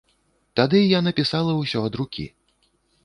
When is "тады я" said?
0.59-1.01